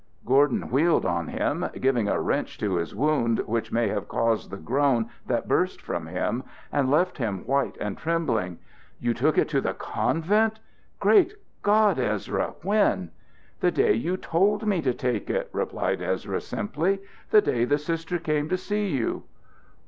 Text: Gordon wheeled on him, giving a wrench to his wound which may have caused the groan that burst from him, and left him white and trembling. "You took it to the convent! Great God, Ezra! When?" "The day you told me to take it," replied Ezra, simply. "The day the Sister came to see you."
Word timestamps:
Gordon 0.25 0.71
wheeled 0.71 1.05
on 1.05 1.27
him, 1.27 1.63
giving 1.79 2.07
a 2.07 2.19
wrench 2.19 2.57
to 2.57 2.77
his 2.77 2.95
wound 2.95 3.37
which 3.45 3.71
may 3.71 3.87
have 3.89 4.07
caused 4.07 4.49
the 4.49 4.57
groan 4.57 5.11
that 5.27 5.47
burst 5.47 5.79
from 5.79 6.07
him, 6.07 6.41
and 6.71 6.89
left 6.89 7.19
him 7.19 7.45
white 7.45 7.77
and 7.79 7.95
trembling. 7.99 8.57
"You 8.99 9.13
took 9.13 9.37
it 9.37 9.47
to 9.49 9.61
the 9.61 9.75
convent! 9.75 10.57
Great 10.99 11.35
God, 11.61 11.99
Ezra! 11.99 12.55
When?" 12.63 13.11
"The 13.59 13.69
day 13.69 13.93
you 13.93 14.17
told 14.17 14.65
me 14.65 14.81
to 14.81 14.93
take 14.95 15.29
it," 15.29 15.51
replied 15.53 16.01
Ezra, 16.01 16.41
simply. 16.41 16.97
"The 17.29 17.41
day 17.43 17.63
the 17.65 17.77
Sister 17.77 18.17
came 18.17 18.49
to 18.49 18.57
see 18.57 18.87
you." 18.87 19.25